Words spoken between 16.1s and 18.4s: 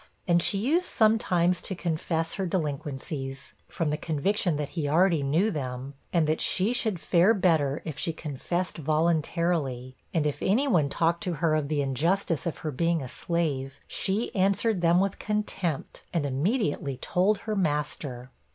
and immediately told her master.